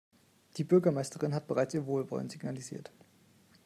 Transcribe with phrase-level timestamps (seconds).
[0.57, 2.91] Die Bürgermeisterin hat bereits ihr Wohlwollen signalisiert.